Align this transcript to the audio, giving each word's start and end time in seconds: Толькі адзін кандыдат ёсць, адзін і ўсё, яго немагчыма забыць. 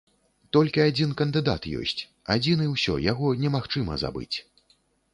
Толькі 0.55 0.81
адзін 0.85 1.11
кандыдат 1.19 1.69
ёсць, 1.81 2.01
адзін 2.39 2.67
і 2.67 2.73
ўсё, 2.75 2.99
яго 3.11 3.27
немагчыма 3.47 4.03
забыць. 4.07 4.35